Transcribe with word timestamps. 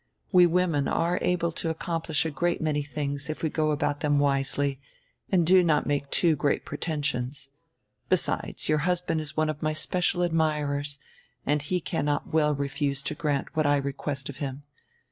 We 0.31 0.47
women 0.47 0.87
are 0.87 1.19
able 1.21 1.51
to 1.51 1.69
accomplish 1.69 2.25
a 2.25 2.31
great 2.31 2.59
many 2.59 2.81
tilings 2.81 3.29
if 3.29 3.43
we 3.43 3.51
go 3.51 3.69
about 3.69 3.99
them 3.99 4.17
wisely 4.17 4.81
and 5.31 5.45
do 5.45 5.63
not 5.63 5.85
make 5.85 6.09
too 6.09 6.35
great 6.35 6.65
pretensions. 6.65 7.49
Besides, 8.09 8.67
your 8.67 8.79
husband 8.79 9.21
is 9.21 9.37
one 9.37 9.47
of 9.47 9.61
my 9.61 9.73
special 9.73 10.23
admirers 10.23 10.97
and 11.45 11.61
he 11.61 11.79
cannot 11.79 12.33
well 12.33 12.55
refuse 12.55 13.03
to 13.03 13.13
grant 13.13 13.55
what 13.55 13.67
I 13.67 13.77
request 13.77 14.27
of 14.27 14.37
him. 14.37 14.63